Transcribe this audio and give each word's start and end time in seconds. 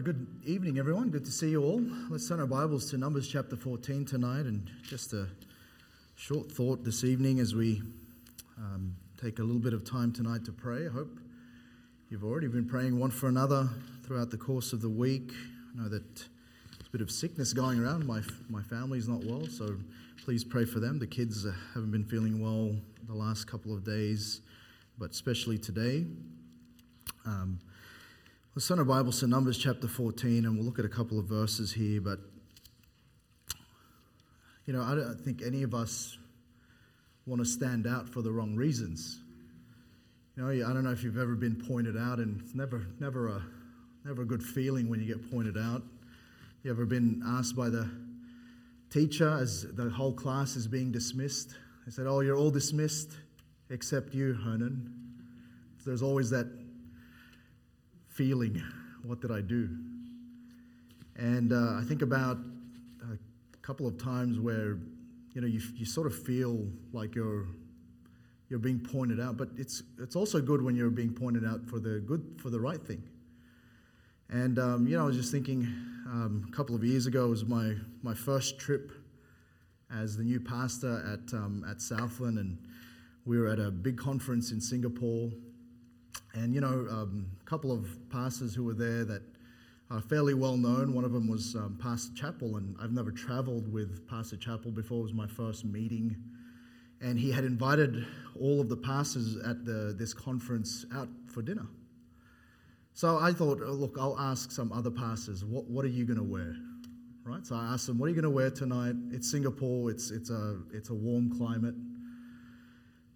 Good 0.00 0.26
evening, 0.46 0.78
everyone. 0.78 1.10
Good 1.10 1.26
to 1.26 1.30
see 1.30 1.50
you 1.50 1.62
all. 1.62 1.84
Let's 2.08 2.26
turn 2.26 2.40
our 2.40 2.46
Bibles 2.46 2.90
to 2.90 2.96
Numbers 2.96 3.28
chapter 3.28 3.56
14 3.56 4.06
tonight, 4.06 4.46
and 4.46 4.68
just 4.82 5.12
a 5.12 5.28
short 6.16 6.50
thought 6.50 6.82
this 6.82 7.04
evening 7.04 7.40
as 7.40 7.54
we 7.54 7.82
um, 8.56 8.96
take 9.20 9.38
a 9.38 9.42
little 9.42 9.60
bit 9.60 9.74
of 9.74 9.84
time 9.84 10.10
tonight 10.10 10.46
to 10.46 10.50
pray. 10.50 10.86
I 10.86 10.90
hope 10.90 11.20
you've 12.08 12.24
already 12.24 12.48
been 12.48 12.64
praying 12.64 12.98
one 12.98 13.10
for 13.10 13.28
another 13.28 13.68
throughout 14.02 14.30
the 14.30 14.38
course 14.38 14.72
of 14.72 14.80
the 14.80 14.88
week. 14.88 15.30
I 15.74 15.82
know 15.82 15.88
that 15.90 16.14
there's 16.14 16.88
a 16.88 16.90
bit 16.90 17.02
of 17.02 17.10
sickness 17.10 17.52
going 17.52 17.78
around. 17.78 18.06
My, 18.06 18.22
my 18.48 18.62
family's 18.62 19.08
not 19.08 19.22
well, 19.24 19.46
so 19.46 19.76
please 20.24 20.42
pray 20.42 20.64
for 20.64 20.80
them. 20.80 21.00
The 21.00 21.06
kids 21.06 21.46
haven't 21.74 21.90
been 21.90 22.06
feeling 22.06 22.42
well 22.42 22.74
the 23.06 23.14
last 23.14 23.44
couple 23.46 23.74
of 23.74 23.84
days, 23.84 24.40
but 24.98 25.10
especially 25.10 25.58
today. 25.58 26.06
Um, 27.26 27.58
Let's 28.54 28.68
turn 28.68 28.78
our 28.80 28.84
Bibles 28.84 29.20
to 29.20 29.26
Numbers 29.26 29.56
chapter 29.56 29.88
14, 29.88 30.44
and 30.44 30.58
we'll 30.58 30.66
look 30.66 30.78
at 30.78 30.84
a 30.84 30.88
couple 30.90 31.18
of 31.18 31.24
verses 31.24 31.72
here. 31.72 32.02
But, 32.02 32.18
you 34.66 34.74
know, 34.74 34.82
I 34.82 34.94
don't 34.94 35.18
think 35.18 35.40
any 35.40 35.62
of 35.62 35.72
us 35.72 36.18
want 37.24 37.40
to 37.40 37.46
stand 37.46 37.86
out 37.86 38.10
for 38.10 38.20
the 38.20 38.30
wrong 38.30 38.54
reasons. 38.54 39.20
You 40.36 40.42
know, 40.42 40.50
I 40.50 40.70
don't 40.74 40.84
know 40.84 40.90
if 40.90 41.02
you've 41.02 41.16
ever 41.16 41.34
been 41.34 41.64
pointed 41.66 41.96
out, 41.96 42.18
and 42.18 42.42
it's 42.42 42.54
never, 42.54 42.86
never, 43.00 43.28
a, 43.28 43.42
never 44.04 44.20
a 44.20 44.26
good 44.26 44.42
feeling 44.42 44.90
when 44.90 45.00
you 45.00 45.06
get 45.06 45.30
pointed 45.30 45.56
out. 45.56 45.82
You 46.62 46.72
ever 46.72 46.84
been 46.84 47.22
asked 47.24 47.56
by 47.56 47.70
the 47.70 47.90
teacher 48.90 49.30
as 49.30 49.62
the 49.62 49.88
whole 49.88 50.12
class 50.12 50.56
is 50.56 50.68
being 50.68 50.92
dismissed? 50.92 51.54
They 51.86 51.90
said, 51.90 52.06
Oh, 52.06 52.20
you're 52.20 52.36
all 52.36 52.50
dismissed 52.50 53.12
except 53.70 54.12
you, 54.12 54.34
Hernan. 54.34 54.92
So 55.78 55.88
there's 55.88 56.02
always 56.02 56.28
that 56.28 56.61
feeling, 58.12 58.62
what 59.04 59.20
did 59.20 59.30
I 59.30 59.40
do? 59.40 59.68
And 61.16 61.52
uh, 61.52 61.78
I 61.80 61.82
think 61.86 62.02
about 62.02 62.38
a 63.02 63.16
couple 63.62 63.86
of 63.86 63.98
times 63.98 64.38
where, 64.38 64.78
you 65.34 65.40
know, 65.40 65.46
you, 65.46 65.60
you 65.74 65.84
sort 65.84 66.06
of 66.06 66.14
feel 66.14 66.66
like 66.92 67.14
you're 67.14 67.46
you're 68.48 68.58
being 68.58 68.80
pointed 68.80 69.18
out, 69.18 69.38
but 69.38 69.48
it's 69.56 69.82
it's 69.98 70.14
also 70.14 70.40
good 70.42 70.60
when 70.60 70.76
you're 70.76 70.90
being 70.90 71.14
pointed 71.14 71.42
out 71.42 71.64
for 71.66 71.78
the 71.78 72.00
good 72.00 72.38
for 72.38 72.50
the 72.50 72.60
right 72.60 72.82
thing. 72.82 73.02
And 74.28 74.58
um, 74.58 74.86
you 74.86 74.96
know, 74.96 75.04
I 75.04 75.06
was 75.06 75.16
just 75.16 75.32
thinking 75.32 75.62
um, 76.06 76.46
a 76.46 76.54
couple 76.54 76.74
of 76.74 76.84
years 76.84 77.06
ago 77.06 77.28
was 77.28 77.46
my 77.46 77.74
my 78.02 78.12
first 78.12 78.58
trip 78.58 78.92
as 79.90 80.18
the 80.18 80.22
new 80.22 80.38
pastor 80.38 81.02
at 81.10 81.32
um, 81.32 81.64
at 81.66 81.80
Southland, 81.80 82.38
and 82.38 82.58
we 83.24 83.38
were 83.38 83.48
at 83.48 83.58
a 83.58 83.70
big 83.70 83.96
conference 83.96 84.52
in 84.52 84.60
Singapore 84.60 85.30
and, 86.34 86.54
you 86.54 86.60
know, 86.60 86.86
um, 86.90 87.26
a 87.40 87.44
couple 87.44 87.72
of 87.72 87.86
pastors 88.10 88.54
who 88.54 88.64
were 88.64 88.74
there 88.74 89.04
that 89.04 89.22
are 89.90 90.00
fairly 90.00 90.32
well 90.32 90.56
known. 90.56 90.94
One 90.94 91.04
of 91.04 91.12
them 91.12 91.28
was 91.28 91.54
um, 91.54 91.78
Pastor 91.80 92.14
Chappell, 92.14 92.56
and 92.56 92.74
I've 92.80 92.92
never 92.92 93.10
traveled 93.10 93.70
with 93.70 94.08
Pastor 94.08 94.36
Chappell 94.36 94.70
before. 94.70 95.00
It 95.00 95.02
was 95.02 95.12
my 95.12 95.26
first 95.26 95.64
meeting. 95.64 96.16
And 97.02 97.18
he 97.18 97.30
had 97.30 97.44
invited 97.44 98.06
all 98.40 98.60
of 98.60 98.68
the 98.68 98.76
pastors 98.76 99.36
at 99.36 99.64
the, 99.64 99.94
this 99.98 100.14
conference 100.14 100.86
out 100.94 101.08
for 101.26 101.42
dinner. 101.42 101.66
So 102.94 103.18
I 103.18 103.32
thought, 103.32 103.60
oh, 103.64 103.72
look, 103.72 103.96
I'll 103.98 104.18
ask 104.18 104.50
some 104.50 104.72
other 104.72 104.90
pastors, 104.90 105.44
what, 105.44 105.64
what 105.64 105.84
are 105.84 105.88
you 105.88 106.04
going 106.04 106.18
to 106.18 106.22
wear? 106.24 106.56
Right? 107.24 107.46
So 107.46 107.56
I 107.56 107.72
asked 107.72 107.86
them, 107.86 107.98
what 107.98 108.06
are 108.06 108.08
you 108.10 108.14
going 108.14 108.24
to 108.24 108.30
wear 108.30 108.50
tonight? 108.50 108.94
It's 109.10 109.30
Singapore, 109.30 109.90
it's, 109.90 110.10
it's, 110.10 110.30
a, 110.30 110.58
it's 110.72 110.90
a 110.90 110.94
warm 110.94 111.36
climate. 111.36 111.74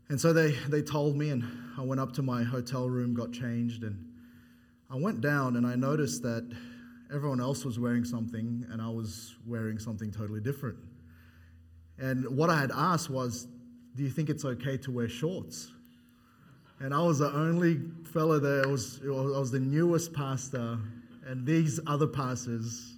And 0.08 0.20
so 0.20 0.32
they, 0.32 0.52
they 0.68 0.82
told 0.82 1.16
me, 1.16 1.30
and 1.30 1.44
I 1.76 1.82
went 1.82 2.00
up 2.00 2.12
to 2.12 2.22
my 2.22 2.44
hotel 2.44 2.88
room, 2.88 3.12
got 3.14 3.32
changed, 3.32 3.82
and 3.82 4.04
I 4.88 4.96
went 4.96 5.20
down 5.20 5.56
and 5.56 5.66
I 5.66 5.74
noticed 5.74 6.22
that 6.22 6.48
everyone 7.12 7.40
else 7.40 7.64
was 7.64 7.78
wearing 7.78 8.04
something 8.04 8.64
and 8.70 8.80
I 8.80 8.88
was 8.88 9.34
wearing 9.46 9.78
something 9.78 10.12
totally 10.12 10.40
different. 10.40 10.78
And 11.98 12.36
what 12.36 12.50
I 12.50 12.60
had 12.60 12.70
asked 12.72 13.10
was, 13.10 13.48
Do 13.96 14.02
you 14.04 14.10
think 14.10 14.28
it's 14.28 14.44
okay 14.44 14.76
to 14.78 14.90
wear 14.90 15.08
shorts? 15.08 15.72
And 16.78 16.92
I 16.94 17.00
was 17.00 17.18
the 17.18 17.32
only 17.32 17.80
fellow 18.12 18.38
there, 18.38 18.64
I 18.64 18.66
was, 18.66 19.00
I 19.02 19.08
was 19.08 19.50
the 19.50 19.58
newest 19.58 20.12
pastor, 20.12 20.78
and 21.26 21.46
these 21.46 21.80
other 21.86 22.06
pastors, 22.06 22.96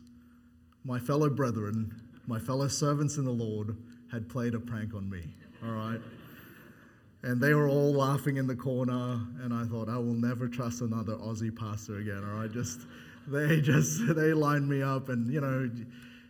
my 0.85 0.99
fellow 0.99 1.31
brethren, 1.31 1.95
my 2.27 2.41
fellow 2.41 2.69
servants 2.69 3.17
in 3.19 3.25
the 3.25 3.31
Lord, 3.31 3.77
had 4.11 4.29
played 4.29 4.55
a 4.55 4.61
prank 4.61 4.95
on 4.95 5.09
me. 5.09 5.23
All 5.65 5.71
right? 5.71 6.01
And 7.23 7.41
they 7.41 7.53
were 7.53 7.69
all 7.69 7.93
laughing 7.93 8.37
in 8.37 8.47
the 8.47 8.55
corner, 8.55 9.21
and 9.43 9.53
I 9.53 9.65
thought, 9.65 9.89
I 9.89 9.97
will 9.97 10.15
never 10.15 10.47
trust 10.47 10.83
another 10.83 11.15
Aussie 11.17 11.55
pastor 11.55 11.99
again. 11.99 12.23
All 12.25 12.41
right, 12.41 12.53
just 12.53 12.81
they 13.27 13.61
just 13.63 14.01
they 14.15 14.33
lined 14.33 14.69
me 14.69 14.83
up, 14.83 15.09
and 15.09 15.33
you 15.33 15.41
know, 15.41 15.69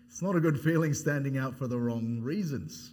it's 0.06 0.22
not 0.22 0.34
a 0.34 0.41
good 0.41 0.59
feeling 0.59 0.94
standing 0.94 1.37
out 1.37 1.59
for 1.59 1.66
the 1.66 1.78
wrong 1.78 2.21
reasons. 2.22 2.93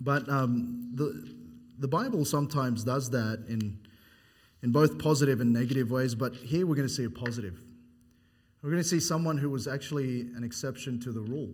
But 0.00 0.28
um, 0.28 0.92
the 0.94 1.34
the 1.78 1.88
Bible 1.88 2.24
sometimes 2.24 2.84
does 2.84 3.10
that 3.10 3.44
in 3.48 3.78
in 4.62 4.70
both 4.72 4.98
positive 4.98 5.40
and 5.40 5.52
negative 5.52 5.90
ways. 5.90 6.14
But 6.14 6.34
here 6.36 6.66
we're 6.66 6.76
going 6.76 6.88
to 6.88 6.94
see 6.94 7.04
a 7.04 7.10
positive. 7.10 7.60
We're 8.62 8.70
going 8.70 8.82
to 8.82 8.88
see 8.88 9.00
someone 9.00 9.38
who 9.38 9.50
was 9.50 9.68
actually 9.68 10.22
an 10.36 10.42
exception 10.44 10.98
to 11.00 11.12
the 11.12 11.20
rule. 11.20 11.50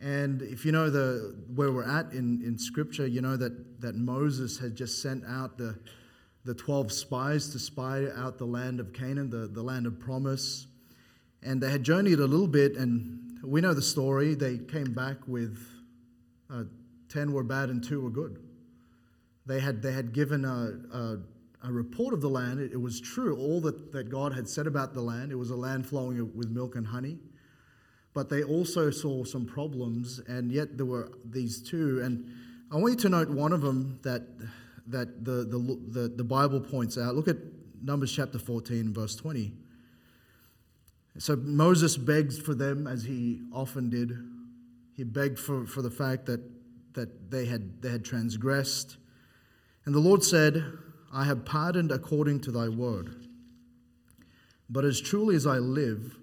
And 0.00 0.42
if 0.42 0.64
you 0.64 0.70
know 0.70 0.90
the, 0.90 1.34
where 1.54 1.72
we're 1.72 1.88
at 1.88 2.12
in, 2.12 2.40
in 2.44 2.56
Scripture, 2.56 3.06
you 3.06 3.20
know 3.20 3.36
that, 3.36 3.80
that 3.80 3.96
Moses 3.96 4.58
had 4.58 4.76
just 4.76 5.02
sent 5.02 5.24
out 5.26 5.58
the, 5.58 5.76
the 6.44 6.54
12 6.54 6.92
spies 6.92 7.50
to 7.50 7.58
spy 7.58 8.06
out 8.16 8.38
the 8.38 8.44
land 8.44 8.78
of 8.78 8.92
Canaan, 8.92 9.28
the, 9.28 9.48
the 9.48 9.62
land 9.62 9.86
of 9.86 9.98
promise. 9.98 10.66
And 11.42 11.60
they 11.60 11.70
had 11.70 11.82
journeyed 11.82 12.20
a 12.20 12.26
little 12.26 12.46
bit, 12.46 12.76
and 12.76 13.38
we 13.42 13.60
know 13.60 13.74
the 13.74 13.82
story. 13.82 14.34
They 14.34 14.58
came 14.58 14.92
back 14.92 15.16
with 15.26 15.58
uh, 16.48 16.64
10 17.08 17.32
were 17.32 17.42
bad 17.42 17.68
and 17.68 17.82
2 17.82 18.00
were 18.00 18.10
good. 18.10 18.38
They 19.46 19.58
had, 19.58 19.82
they 19.82 19.92
had 19.92 20.12
given 20.12 20.44
a, 20.44 20.96
a, 20.96 21.18
a 21.64 21.72
report 21.72 22.14
of 22.14 22.20
the 22.20 22.28
land. 22.28 22.60
It, 22.60 22.72
it 22.72 22.80
was 22.80 23.00
true, 23.00 23.36
all 23.36 23.60
that, 23.62 23.92
that 23.92 24.10
God 24.10 24.32
had 24.32 24.48
said 24.48 24.68
about 24.68 24.94
the 24.94 25.00
land. 25.00 25.32
It 25.32 25.36
was 25.36 25.50
a 25.50 25.56
land 25.56 25.86
flowing 25.86 26.18
with 26.36 26.50
milk 26.50 26.76
and 26.76 26.86
honey 26.86 27.18
but 28.18 28.28
they 28.28 28.42
also 28.42 28.90
saw 28.90 29.22
some 29.22 29.46
problems, 29.46 30.18
and 30.26 30.50
yet 30.50 30.76
there 30.76 30.86
were 30.86 31.12
these 31.24 31.62
two. 31.62 32.00
And 32.02 32.28
I 32.68 32.74
want 32.74 32.94
you 32.94 33.00
to 33.02 33.08
note 33.10 33.30
one 33.30 33.52
of 33.52 33.60
them 33.60 34.00
that, 34.02 34.22
that 34.88 35.24
the, 35.24 35.44
the, 35.44 35.78
the, 35.88 36.08
the 36.08 36.24
Bible 36.24 36.58
points 36.58 36.98
out. 36.98 37.14
Look 37.14 37.28
at 37.28 37.36
Numbers 37.80 38.10
chapter 38.12 38.40
14, 38.40 38.92
verse 38.92 39.14
20. 39.14 39.52
So 41.18 41.36
Moses 41.36 41.96
begs 41.96 42.40
for 42.40 42.56
them, 42.56 42.88
as 42.88 43.04
he 43.04 43.40
often 43.52 43.88
did. 43.88 44.18
He 44.96 45.04
begged 45.04 45.38
for, 45.38 45.64
for 45.64 45.80
the 45.80 45.90
fact 45.92 46.26
that, 46.26 46.40
that 46.94 47.30
they, 47.30 47.44
had, 47.44 47.80
they 47.82 47.90
had 47.90 48.04
transgressed. 48.04 48.96
And 49.84 49.94
the 49.94 50.00
Lord 50.00 50.24
said, 50.24 50.64
I 51.14 51.22
have 51.22 51.44
pardoned 51.44 51.92
according 51.92 52.40
to 52.40 52.50
thy 52.50 52.68
word. 52.68 53.28
But 54.68 54.84
as 54.84 55.00
truly 55.00 55.36
as 55.36 55.46
I 55.46 55.58
live, 55.58 56.18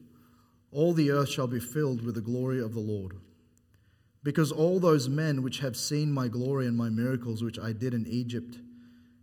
all 0.75 0.93
the 0.93 1.09
earth 1.09 1.29
shall 1.29 1.47
be 1.47 1.59
filled 1.59 2.05
with 2.05 2.15
the 2.15 2.21
glory 2.21 2.61
of 2.61 2.73
the 2.73 2.81
Lord. 2.81 3.13
Because 4.23 4.51
all 4.51 4.79
those 4.79 5.07
men 5.07 5.41
which 5.41 5.59
have 5.59 5.77
seen 5.77 6.11
my 6.11 6.27
glory 6.27 6.67
and 6.67 6.75
my 6.75 6.89
miracles 6.89 7.41
which 7.41 7.57
I 7.57 7.71
did 7.71 7.93
in 7.93 8.05
Egypt 8.07 8.57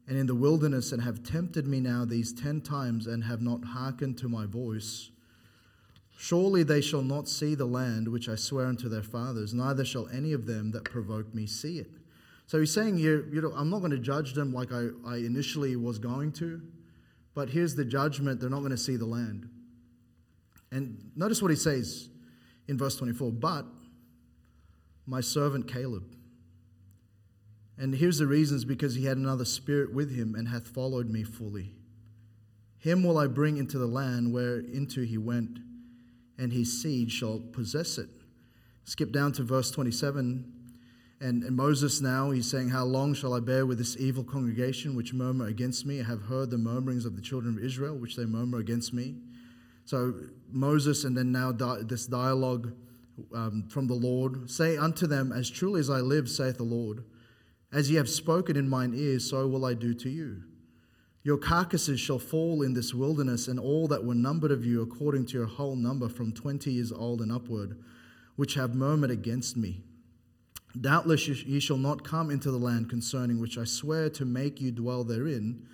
and 0.09 0.17
in 0.17 0.27
the 0.27 0.35
wilderness 0.35 0.93
and 0.93 1.03
have 1.03 1.23
tempted 1.23 1.67
me 1.67 1.79
now 1.79 2.07
these 2.07 2.33
ten 2.33 2.63
times 2.63 3.07
and 3.07 3.25
have 3.25 3.43
not 3.43 3.65
hearkened 3.65 4.17
to 4.19 4.29
my 4.29 4.47
voice, 4.47 5.11
surely 6.17 6.63
they 6.63 6.81
shall 6.81 7.03
not 7.03 7.29
see 7.29 7.55
the 7.55 7.67
land 7.67 8.09
which 8.09 8.31
I 8.31 8.35
swear 8.35 8.67
unto 8.67 8.89
their 8.89 9.03
fathers, 9.03 9.53
neither 9.53 9.85
shall 9.85 10.09
any 10.09 10.33
of 10.33 10.47
them 10.47 10.71
that 10.71 10.85
provoke 10.85 11.35
me 11.35 11.47
see 11.47 11.79
it. 11.79 11.91
So 12.47 12.61
he's 12.61 12.73
saying 12.73 12.97
here, 12.97 13.27
you 13.31 13.43
know, 13.43 13.53
I'm 13.55 13.69
not 13.69 13.81
going 13.81 13.91
to 13.91 13.99
judge 13.99 14.33
them 14.33 14.55
like 14.55 14.73
I, 14.73 14.89
I 15.07 15.17
initially 15.17 15.77
was 15.77 15.99
going 15.99 16.33
to, 16.33 16.63
but 17.35 17.51
here's 17.51 17.75
the 17.75 17.85
judgment 17.85 18.41
they're 18.41 18.49
not 18.49 18.61
going 18.61 18.71
to 18.71 18.79
see 18.79 18.97
the 18.97 19.07
land. 19.07 19.49
And 20.73 21.13
notice 21.15 21.43
what 21.43 21.51
he 21.51 21.57
says 21.57 22.09
in 22.67 22.79
verse 22.79 22.97
24 22.97 23.31
But 23.31 23.67
my 25.07 25.21
servant 25.21 25.69
Caleb. 25.69 26.05
And 27.79 27.95
here's 27.95 28.19
the 28.19 28.27
reasons 28.27 28.65
because 28.65 28.95
he 28.95 29.05
had 29.05 29.17
another 29.17 29.45
spirit 29.45 29.93
with 29.93 30.15
him 30.15 30.35
and 30.35 30.49
hath 30.49 30.69
followed 30.69 31.11
me 31.11 31.23
fully. 31.23 31.73
Him 32.79 33.03
will 33.03 33.19
I 33.19 33.27
bring 33.27 33.59
into 33.59 33.79
the 33.79 33.87
land 33.87 34.33
whereinto 34.33 35.05
he 35.05 35.19
went, 35.19 35.59
and 36.39 36.53
his 36.53 36.83
seed 36.83 37.13
shall 37.13 37.39
possess 37.39 37.99
it. 37.99 38.09
Skip 38.85 39.13
down 39.13 39.33
to 39.33 39.43
verse 39.43 39.71
27. 39.71 40.53
And, 41.21 41.45
and 41.45 41.57
Moses 41.57 42.01
now, 42.01 42.33
he's 42.33 42.51
saying, 42.51 42.71
How 42.71 42.85
long 42.85 43.15
shall 43.15 43.35
I 43.35 43.41
bear 43.41 43.65
with 43.65 43.79
this 43.79 43.97
evil 43.97 44.25
congregation 44.25 44.97
which 44.97 45.15
murmur 45.15 45.47
against 45.47 45.87
me? 45.87 46.01
I 46.01 46.05
have 46.05 46.23
heard 46.23 46.51
the 46.51 46.59
murmurings 46.59 47.05
of 47.05 47.15
the 47.15 47.23
children 47.23 47.57
of 47.57 47.63
Israel, 47.63 47.97
which 47.97 48.17
they 48.17 48.25
murmur 48.25 48.59
against 48.59 48.93
me. 48.93 49.17
So 49.85 50.15
Moses, 50.51 51.05
and 51.05 51.17
then 51.17 51.33
now 51.33 51.53
di- 51.53 51.83
this 51.83 52.07
dialogue 52.07 52.73
um, 53.35 53.65
from 53.69 53.87
the 53.87 53.95
Lord 53.95 54.51
say 54.51 54.77
unto 54.77 55.07
them, 55.07 55.33
As 55.33 55.51
truly 55.51 55.81
as 55.81 55.91
I 55.91 56.01
live, 56.01 56.29
saith 56.29 56.57
the 56.57 56.63
Lord, 56.63 57.05
as 57.73 57.91
ye 57.91 57.97
have 57.97 58.09
spoken 58.09 58.57
in 58.57 58.69
mine 58.69 58.93
ears, 58.95 59.29
so 59.29 59.47
will 59.47 59.65
I 59.65 59.75
do 59.75 59.95
to 59.95 60.11
you. 60.11 60.43
Your 61.25 61.39
carcasses 61.39 62.01
shall 62.01 62.19
fall 62.19 62.63
in 62.63 62.75
this 62.75 62.93
wilderness, 62.93 63.47
and 63.49 63.59
all 63.59 63.87
that 63.89 64.05
were 64.05 64.15
numbered 64.15 64.51
of 64.51 64.67
you 64.67 64.83
according 64.83 65.27
to 65.27 65.39
your 65.39 65.47
whole 65.47 65.77
number 65.77 66.09
from 66.09 66.33
twenty 66.33 66.73
years 66.73 66.91
old 66.91 67.21
and 67.21 67.31
upward, 67.31 67.79
which 68.37 68.55
have 68.55 68.75
murmured 68.75 69.11
against 69.11 69.57
me. 69.57 69.83
Doubtless 70.81 71.29
ye 71.29 71.61
shall 71.61 71.77
not 71.77 72.03
come 72.03 72.31
into 72.31 72.51
the 72.51 72.59
land 72.59 72.91
concerning 72.91 73.39
which 73.39 73.57
I 73.57 73.65
swear 73.65 74.11
to 74.11 74.25
make 74.25 74.61
you 74.61 74.73
dwell 74.73 75.05
therein, 75.05 75.67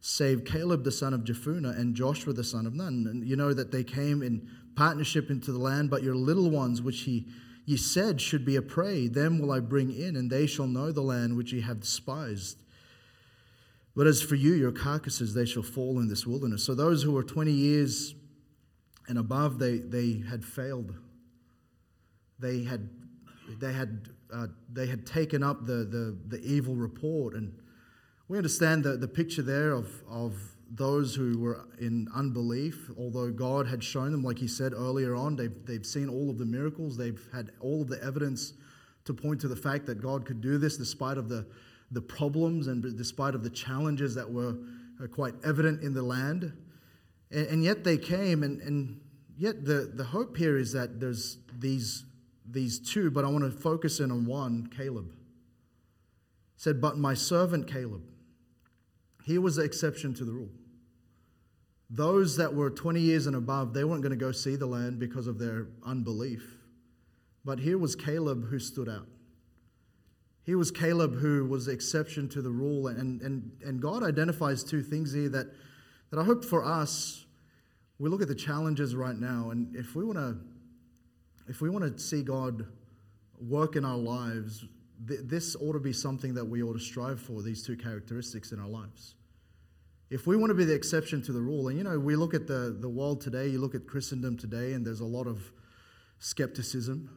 save 0.00 0.44
Caleb 0.44 0.84
the 0.84 0.92
son 0.92 1.12
of 1.12 1.22
Jephunneh 1.22 1.78
and 1.78 1.94
Joshua 1.94 2.32
the 2.32 2.44
son 2.44 2.66
of 2.66 2.74
Nun. 2.74 3.06
And 3.08 3.26
you 3.26 3.36
know 3.36 3.52
that 3.52 3.70
they 3.70 3.84
came 3.84 4.22
in 4.22 4.48
partnership 4.74 5.30
into 5.30 5.52
the 5.52 5.58
land, 5.58 5.90
but 5.90 6.02
your 6.02 6.14
little 6.14 6.50
ones, 6.50 6.80
which 6.80 7.02
he 7.02 7.26
ye 7.66 7.76
said 7.76 8.20
should 8.20 8.44
be 8.44 8.56
a 8.56 8.62
prey, 8.62 9.06
them 9.06 9.38
will 9.38 9.52
I 9.52 9.60
bring 9.60 9.94
in, 9.94 10.16
and 10.16 10.30
they 10.30 10.46
shall 10.46 10.66
know 10.66 10.90
the 10.90 11.02
land 11.02 11.36
which 11.36 11.52
ye 11.52 11.60
have 11.60 11.80
despised. 11.80 12.58
But 13.94 14.06
as 14.06 14.22
for 14.22 14.36
you, 14.36 14.52
your 14.54 14.72
carcasses, 14.72 15.34
they 15.34 15.44
shall 15.44 15.62
fall 15.62 15.98
in 15.98 16.08
this 16.08 16.26
wilderness. 16.26 16.64
So 16.64 16.74
those 16.74 17.02
who 17.02 17.12
were 17.12 17.22
20 17.22 17.50
years 17.50 18.14
and 19.08 19.18
above, 19.18 19.58
they, 19.58 19.78
they 19.78 20.22
had 20.28 20.44
failed. 20.44 20.94
They 22.38 22.62
had, 22.62 22.88
they 23.58 23.72
had, 23.72 24.08
uh, 24.32 24.46
they 24.72 24.86
had 24.86 25.04
taken 25.04 25.42
up 25.42 25.66
the, 25.66 25.84
the, 25.84 26.16
the 26.28 26.40
evil 26.42 26.76
report. 26.76 27.34
And 27.34 27.52
we 28.30 28.36
understand 28.36 28.84
the, 28.84 28.96
the 28.96 29.08
picture 29.08 29.42
there 29.42 29.72
of, 29.72 29.88
of 30.08 30.36
those 30.70 31.16
who 31.16 31.36
were 31.40 31.66
in 31.80 32.06
unbelief, 32.14 32.88
although 32.96 33.28
God 33.32 33.66
had 33.66 33.82
shown 33.82 34.12
them, 34.12 34.22
like 34.22 34.38
he 34.38 34.46
said 34.46 34.72
earlier 34.72 35.16
on, 35.16 35.34
they've, 35.34 35.66
they've 35.66 35.84
seen 35.84 36.08
all 36.08 36.30
of 36.30 36.38
the 36.38 36.44
miracles, 36.44 36.96
they've 36.96 37.20
had 37.32 37.50
all 37.58 37.82
of 37.82 37.88
the 37.88 38.00
evidence 38.04 38.52
to 39.04 39.12
point 39.12 39.40
to 39.40 39.48
the 39.48 39.56
fact 39.56 39.84
that 39.86 40.00
God 40.00 40.24
could 40.24 40.40
do 40.40 40.58
this 40.58 40.76
despite 40.76 41.18
of 41.18 41.28
the, 41.28 41.44
the 41.90 42.00
problems 42.00 42.68
and 42.68 42.96
despite 42.96 43.34
of 43.34 43.42
the 43.42 43.50
challenges 43.50 44.14
that 44.14 44.30
were 44.30 44.54
uh, 45.02 45.08
quite 45.08 45.34
evident 45.44 45.82
in 45.82 45.92
the 45.92 46.02
land. 46.02 46.52
And, 47.32 47.46
and 47.48 47.64
yet 47.64 47.82
they 47.82 47.98
came, 47.98 48.44
and, 48.44 48.60
and 48.60 49.00
yet 49.36 49.64
the, 49.64 49.90
the 49.92 50.04
hope 50.04 50.36
here 50.36 50.56
is 50.56 50.72
that 50.72 51.00
there's 51.00 51.38
these, 51.58 52.04
these 52.48 52.78
two, 52.78 53.10
but 53.10 53.24
I 53.24 53.28
want 53.28 53.42
to 53.42 53.50
focus 53.50 53.98
in 53.98 54.12
on 54.12 54.24
one, 54.24 54.68
Caleb. 54.68 55.12
said, 56.56 56.80
But 56.80 56.96
my 56.96 57.14
servant 57.14 57.66
Caleb, 57.66 58.02
he 59.24 59.38
was 59.38 59.56
the 59.56 59.62
exception 59.62 60.14
to 60.14 60.24
the 60.24 60.32
rule. 60.32 60.50
Those 61.88 62.36
that 62.36 62.54
were 62.54 62.70
20 62.70 63.00
years 63.00 63.26
and 63.26 63.34
above, 63.34 63.74
they 63.74 63.84
weren't 63.84 64.02
going 64.02 64.10
to 64.10 64.16
go 64.16 64.32
see 64.32 64.56
the 64.56 64.66
land 64.66 64.98
because 64.98 65.26
of 65.26 65.38
their 65.38 65.66
unbelief. 65.84 66.56
But 67.44 67.58
here 67.58 67.78
was 67.78 67.96
Caleb 67.96 68.48
who 68.48 68.58
stood 68.58 68.88
out. 68.88 69.06
He 70.44 70.54
was 70.54 70.70
Caleb 70.70 71.14
who 71.18 71.44
was 71.46 71.66
the 71.66 71.72
exception 71.72 72.28
to 72.30 72.42
the 72.42 72.50
rule. 72.50 72.88
And, 72.88 73.20
and, 73.22 73.50
and 73.64 73.80
God 73.80 74.02
identifies 74.02 74.62
two 74.62 74.82
things 74.82 75.12
here 75.12 75.28
that, 75.30 75.46
that 76.10 76.18
I 76.18 76.24
hope 76.24 76.44
for 76.44 76.64
us, 76.64 77.24
we 77.98 78.08
look 78.08 78.22
at 78.22 78.28
the 78.28 78.34
challenges 78.34 78.94
right 78.94 79.16
now. 79.16 79.50
And 79.50 79.74
if 79.76 79.94
we 79.94 80.04
want 80.04 80.18
to 80.18 80.36
if 81.50 81.60
we 81.60 81.68
want 81.68 81.84
to 81.84 82.00
see 82.00 82.22
God 82.22 82.64
work 83.40 83.74
in 83.74 83.84
our 83.84 83.96
lives, 83.96 84.64
th- 85.06 85.20
this 85.24 85.56
ought 85.56 85.72
to 85.72 85.80
be 85.80 85.92
something 85.92 86.34
that 86.34 86.44
we 86.44 86.62
ought 86.62 86.74
to 86.74 86.80
strive 86.80 87.20
for, 87.20 87.42
these 87.42 87.62
two 87.62 87.76
characteristics 87.76 88.52
in 88.52 88.60
our 88.60 88.68
lives. 88.68 89.14
If 90.10 90.26
we 90.26 90.36
want 90.36 90.50
to 90.50 90.54
be 90.54 90.64
the 90.64 90.74
exception 90.74 91.22
to 91.22 91.32
the 91.32 91.40
rule, 91.40 91.68
and 91.68 91.78
you 91.78 91.84
know, 91.84 91.98
we 91.98 92.16
look 92.16 92.34
at 92.34 92.46
the, 92.46 92.76
the 92.78 92.88
world 92.88 93.20
today, 93.20 93.46
you 93.48 93.60
look 93.60 93.74
at 93.74 93.86
Christendom 93.86 94.36
today, 94.36 94.72
and 94.72 94.84
there's 94.84 95.00
a 95.00 95.06
lot 95.06 95.26
of 95.26 95.52
skepticism. 96.18 97.08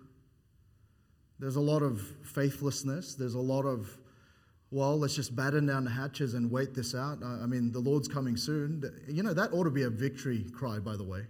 There's 1.40 1.56
a 1.56 1.62
lot 1.62 1.82
of 1.82 2.02
faithlessness. 2.24 3.16
There's 3.16 3.34
a 3.34 3.40
lot 3.40 3.66
of, 3.66 3.90
well, 4.70 4.98
let's 4.98 5.16
just 5.16 5.36
batten 5.36 5.66
down 5.66 5.84
the 5.84 5.90
hatches 5.90 6.36
and 6.36 6.52
wait 6.52 6.76
this 6.76 6.94
out. 6.94 7.24
I 7.24 7.48
mean, 7.48 7.72
the 7.72 7.80
Lord's 7.80 8.08
coming 8.08 8.38
soon. 8.38 8.84
You 9.10 9.24
know, 9.24 9.34
that 9.34 9.52
ought 9.54 9.64
to 9.64 9.72
be 9.72 9.84
a 9.84 9.90
victory 9.90 10.46
cry, 10.54 10.78
by 10.78 10.96
the 10.96 11.04
way. 11.04 11.26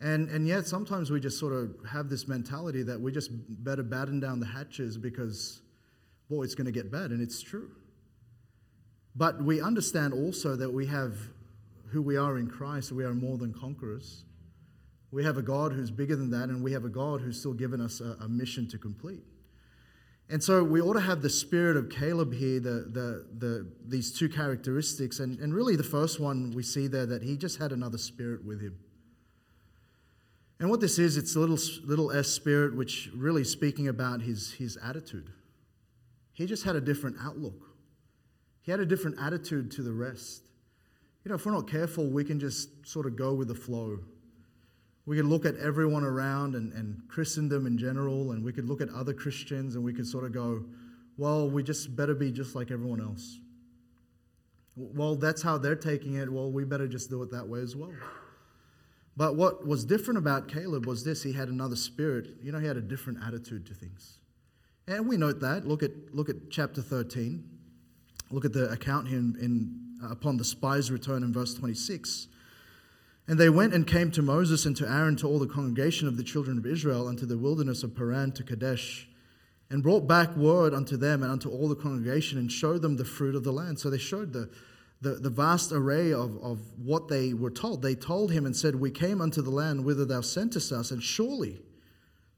And, 0.00 0.28
and 0.28 0.46
yet, 0.46 0.66
sometimes 0.66 1.10
we 1.10 1.18
just 1.18 1.38
sort 1.38 1.52
of 1.52 1.74
have 1.88 2.08
this 2.08 2.28
mentality 2.28 2.82
that 2.84 3.00
we 3.00 3.10
just 3.10 3.30
better 3.64 3.82
batten 3.82 4.20
down 4.20 4.38
the 4.38 4.46
hatches 4.46 4.96
because, 4.96 5.60
boy, 6.30 6.44
it's 6.44 6.54
going 6.54 6.66
to 6.66 6.72
get 6.72 6.90
bad. 6.90 7.10
And 7.10 7.20
it's 7.20 7.42
true. 7.42 7.70
But 9.16 9.42
we 9.42 9.60
understand 9.60 10.14
also 10.14 10.54
that 10.54 10.72
we 10.72 10.86
have 10.86 11.16
who 11.90 12.02
we 12.02 12.16
are 12.16 12.38
in 12.38 12.48
Christ, 12.48 12.92
we 12.92 13.04
are 13.04 13.14
more 13.14 13.38
than 13.38 13.52
conquerors. 13.52 14.24
We 15.10 15.24
have 15.24 15.38
a 15.38 15.42
God 15.42 15.72
who's 15.72 15.90
bigger 15.90 16.16
than 16.16 16.30
that, 16.30 16.50
and 16.50 16.62
we 16.62 16.72
have 16.72 16.84
a 16.84 16.90
God 16.90 17.22
who's 17.22 17.40
still 17.40 17.54
given 17.54 17.80
us 17.80 18.00
a, 18.00 18.16
a 18.20 18.28
mission 18.28 18.68
to 18.68 18.78
complete. 18.78 19.22
And 20.30 20.42
so 20.42 20.62
we 20.62 20.82
ought 20.82 20.92
to 20.92 21.00
have 21.00 21.22
the 21.22 21.30
spirit 21.30 21.78
of 21.78 21.88
Caleb 21.88 22.34
here, 22.34 22.60
the, 22.60 22.86
the, 22.90 23.26
the, 23.38 23.72
these 23.86 24.12
two 24.12 24.28
characteristics. 24.28 25.20
And, 25.20 25.38
and 25.38 25.54
really, 25.54 25.74
the 25.74 25.82
first 25.82 26.20
one 26.20 26.52
we 26.54 26.62
see 26.62 26.86
there 26.86 27.06
that 27.06 27.22
he 27.22 27.36
just 27.38 27.58
had 27.58 27.72
another 27.72 27.96
spirit 27.96 28.44
with 28.44 28.60
him. 28.60 28.78
And 30.60 30.70
what 30.70 30.80
this 30.80 30.98
is, 30.98 31.16
it's 31.16 31.36
a 31.36 31.40
little, 31.40 31.58
little 31.84 32.10
s 32.10 32.28
spirit, 32.28 32.76
which 32.76 33.10
really 33.14 33.44
speaking 33.44 33.88
about 33.88 34.22
his, 34.22 34.52
his 34.52 34.76
attitude. 34.82 35.30
He 36.32 36.46
just 36.46 36.64
had 36.64 36.76
a 36.76 36.80
different 36.80 37.16
outlook, 37.20 37.74
he 38.62 38.70
had 38.70 38.80
a 38.80 38.86
different 38.86 39.18
attitude 39.20 39.70
to 39.72 39.82
the 39.82 39.92
rest. 39.92 40.42
You 41.24 41.30
know, 41.30 41.34
if 41.34 41.44
we're 41.44 41.52
not 41.52 41.68
careful, 41.68 42.08
we 42.08 42.24
can 42.24 42.40
just 42.40 42.86
sort 42.86 43.04
of 43.06 43.16
go 43.16 43.34
with 43.34 43.48
the 43.48 43.54
flow 43.54 43.98
we 45.08 45.16
could 45.16 45.24
look 45.24 45.46
at 45.46 45.56
everyone 45.56 46.04
around 46.04 46.54
and, 46.54 46.70
and 46.74 47.00
Christendom 47.08 47.66
in 47.66 47.78
general, 47.78 48.32
and 48.32 48.44
we 48.44 48.52
could 48.52 48.68
look 48.68 48.82
at 48.82 48.90
other 48.90 49.14
Christians 49.14 49.74
and 49.74 49.82
we 49.82 49.94
could 49.94 50.06
sort 50.06 50.24
of 50.24 50.32
go, 50.34 50.62
well, 51.16 51.48
we 51.48 51.62
just 51.62 51.96
better 51.96 52.14
be 52.14 52.30
just 52.30 52.54
like 52.54 52.70
everyone 52.70 53.00
else. 53.00 53.38
Well, 54.76 55.16
that's 55.16 55.40
how 55.40 55.56
they're 55.56 55.76
taking 55.76 56.16
it. 56.16 56.30
Well, 56.30 56.52
we 56.52 56.64
better 56.64 56.86
just 56.86 57.08
do 57.08 57.22
it 57.22 57.30
that 57.30 57.48
way 57.48 57.60
as 57.60 57.74
well. 57.74 57.90
But 59.18 59.34
what 59.34 59.66
was 59.66 59.84
different 59.84 60.16
about 60.16 60.46
Caleb 60.46 60.86
was 60.86 61.02
this 61.02 61.24
he 61.24 61.32
had 61.32 61.48
another 61.48 61.74
spirit. 61.74 62.36
You 62.40 62.52
know, 62.52 62.60
he 62.60 62.68
had 62.68 62.76
a 62.76 62.80
different 62.80 63.18
attitude 63.26 63.66
to 63.66 63.74
things. 63.74 64.18
And 64.86 65.08
we 65.08 65.16
note 65.16 65.40
that. 65.40 65.66
Look 65.66 65.82
at, 65.82 65.90
look 66.14 66.28
at 66.28 66.36
chapter 66.50 66.80
13. 66.80 67.42
Look 68.30 68.44
at 68.44 68.52
the 68.52 68.70
account 68.70 69.08
here 69.08 69.18
in, 69.18 69.36
in 69.40 69.88
uh, 70.04 70.12
upon 70.12 70.36
the 70.36 70.44
spies' 70.44 70.92
return 70.92 71.24
in 71.24 71.32
verse 71.32 71.52
26. 71.54 72.28
And 73.26 73.40
they 73.40 73.50
went 73.50 73.74
and 73.74 73.88
came 73.88 74.12
to 74.12 74.22
Moses 74.22 74.66
and 74.66 74.76
to 74.76 74.88
Aaron, 74.88 75.16
to 75.16 75.26
all 75.26 75.40
the 75.40 75.48
congregation 75.48 76.06
of 76.06 76.16
the 76.16 76.22
children 76.22 76.56
of 76.56 76.64
Israel, 76.64 77.08
unto 77.08 77.26
the 77.26 77.36
wilderness 77.36 77.82
of 77.82 77.96
Paran 77.96 78.30
to 78.32 78.44
Kadesh, 78.44 79.08
and 79.68 79.82
brought 79.82 80.06
back 80.06 80.36
word 80.36 80.72
unto 80.72 80.96
them 80.96 81.24
and 81.24 81.32
unto 81.32 81.50
all 81.50 81.68
the 81.68 81.74
congregation, 81.74 82.38
and 82.38 82.52
showed 82.52 82.82
them 82.82 82.96
the 82.96 83.04
fruit 83.04 83.34
of 83.34 83.42
the 83.42 83.52
land. 83.52 83.80
So 83.80 83.90
they 83.90 83.98
showed 83.98 84.32
the, 84.32 84.48
the, 85.00 85.10
the 85.10 85.30
vast 85.30 85.70
array 85.72 86.12
of, 86.12 86.36
of 86.42 86.60
what 86.76 87.08
they 87.08 87.32
were 87.32 87.50
told. 87.50 87.82
They 87.82 87.94
told 87.94 88.32
him 88.32 88.46
and 88.46 88.56
said, 88.56 88.74
We 88.74 88.90
came 88.90 89.20
unto 89.20 89.42
the 89.42 89.50
land 89.50 89.84
whither 89.84 90.04
thou 90.04 90.20
sentest 90.20 90.72
us, 90.72 90.90
and 90.90 91.02
surely. 91.02 91.60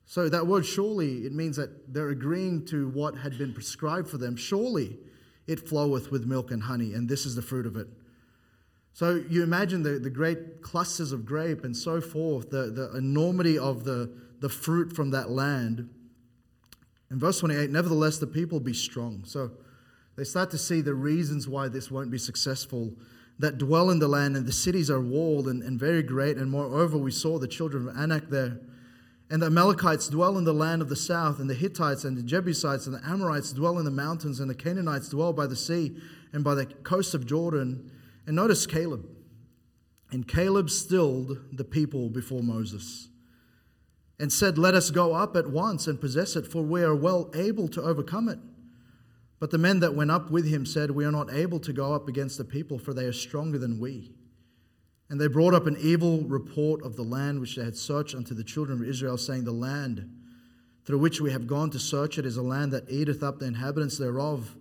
So 0.05 0.29
that 0.29 0.47
word 0.47 0.67
surely, 0.67 1.25
it 1.25 1.33
means 1.33 1.57
that 1.57 1.95
they're 1.95 2.11
agreeing 2.11 2.67
to 2.67 2.89
what 2.89 3.17
had 3.17 3.39
been 3.39 3.55
prescribed 3.55 4.09
for 4.09 4.19
them. 4.19 4.37
Surely 4.37 4.99
it 5.47 5.69
floweth 5.69 6.11
with 6.11 6.27
milk 6.27 6.51
and 6.51 6.65
honey, 6.65 6.95
and 6.95 7.09
this 7.09 7.25
is 7.25 7.35
the 7.35 7.43
fruit 7.43 7.65
of 7.65 7.77
it. 7.77 7.87
So 8.93 9.23
you 9.31 9.43
imagine 9.43 9.83
the, 9.83 9.99
the 9.99 10.11
great 10.11 10.63
clusters 10.63 11.13
of 11.13 11.25
grape 11.25 11.65
and 11.65 11.77
so 11.77 12.01
forth, 12.01 12.51
the, 12.51 12.71
the 12.71 12.97
enormity 12.97 13.59
of 13.59 13.85
the, 13.85 14.11
the 14.41 14.49
fruit 14.49 14.93
from 14.95 15.11
that 15.11 15.31
land. 15.31 15.89
In 17.11 17.19
verse 17.19 17.41
28, 17.41 17.71
nevertheless, 17.71 18.19
the 18.19 18.27
people 18.27 18.61
be 18.61 18.75
strong. 18.75 19.23
So 19.25 19.53
they 20.21 20.25
start 20.25 20.51
to 20.51 20.59
see 20.59 20.83
the 20.83 20.93
reasons 20.93 21.49
why 21.49 21.67
this 21.67 21.91
won't 21.91 22.11
be 22.11 22.19
successful 22.19 22.93
that 23.39 23.57
dwell 23.57 23.89
in 23.89 24.01
the 24.01 24.07
land, 24.07 24.37
and 24.37 24.45
the 24.45 24.53
cities 24.53 24.91
are 24.91 25.01
walled 25.01 25.49
and, 25.49 25.63
and 25.63 25.81
very 25.81 26.03
great. 26.03 26.37
And 26.37 26.51
moreover, 26.51 26.99
we 26.99 27.11
saw 27.11 27.39
the 27.39 27.49
children 27.49 27.89
of 27.89 27.97
Anak 27.97 28.29
there. 28.29 28.61
And 29.31 29.41
the 29.41 29.47
Amalekites 29.47 30.09
dwell 30.09 30.37
in 30.37 30.45
the 30.45 30.53
land 30.53 30.83
of 30.83 30.91
the 30.91 30.95
south, 30.95 31.39
and 31.39 31.49
the 31.49 31.55
Hittites 31.55 32.05
and 32.05 32.19
the 32.19 32.23
Jebusites 32.23 32.85
and 32.85 32.95
the 32.95 33.09
Amorites 33.09 33.55
dwell 33.55 33.79
in 33.79 33.87
the 33.87 33.91
mountains, 33.91 34.41
and 34.41 34.51
the 34.51 34.55
Canaanites 34.55 35.09
dwell 35.09 35.33
by 35.33 35.47
the 35.47 35.57
sea 35.57 35.97
and 36.35 36.45
by 36.45 36.55
the 36.55 36.67
coast 36.67 37.15
of 37.15 37.25
Jordan. 37.25 37.91
And 38.27 38.37
notice 38.37 38.67
Caleb. 38.67 39.09
And 40.11 40.29
Caleb 40.29 40.69
stilled 40.69 41.39
the 41.51 41.65
people 41.65 42.11
before 42.11 42.43
Moses 42.43 43.09
and 44.19 44.31
said, 44.31 44.59
Let 44.59 44.75
us 44.75 44.91
go 44.91 45.15
up 45.15 45.35
at 45.35 45.49
once 45.49 45.87
and 45.87 45.99
possess 45.99 46.37
it, 46.37 46.47
for 46.47 46.63
we 46.63 46.83
are 46.83 46.95
well 46.95 47.31
able 47.35 47.69
to 47.69 47.81
overcome 47.81 48.29
it. 48.29 48.39
But 49.41 49.51
the 49.51 49.59
men 49.59 49.81
that 49.81 49.95
went 49.95 50.11
up 50.11 50.31
with 50.31 50.47
him 50.47 50.65
said, 50.65 50.91
We 50.93 51.05
are 51.05 51.11
not 51.11 51.33
able 51.33 51.59
to 51.61 51.73
go 51.73 51.93
up 51.95 52.07
against 52.07 52.39
the 52.39 52.45
people, 52.45 52.79
for 52.79 52.95
they 52.95 53.07
are 53.07 53.13
stronger 53.13 53.59
than 53.59 53.81
we. 53.81 54.13
And 55.09 55.21
they 55.21 55.27
brought 55.27 55.55
up 55.55 55.67
an 55.67 55.77
evil 55.81 56.21
report 56.23 56.85
of 56.85 56.95
the 56.95 57.03
land 57.03 57.41
which 57.41 57.57
they 57.57 57.65
had 57.65 57.77
searched 57.77 58.15
unto 58.15 58.35
the 58.35 58.45
children 58.45 58.81
of 58.81 58.89
Israel, 58.89 59.19
saying, 59.19 59.45
The 59.45 59.53
land 59.53 60.09
through 60.85 60.99
which 60.99 61.21
we 61.21 61.33
have 61.33 61.47
gone 61.47 61.71
to 61.71 61.79
search 61.79 62.19
it 62.19 62.27
is 62.27 62.37
a 62.37 62.43
land 62.43 62.73
that 62.73 62.89
eateth 62.89 63.23
up 63.23 63.39
the 63.39 63.47
inhabitants 63.47 63.99
thereof. 63.99 64.57